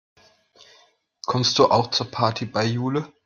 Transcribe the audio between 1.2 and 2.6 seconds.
Kommst du auch zur Party